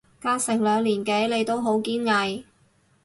[0.19, 2.43] 隔成兩年幾你都好堅毅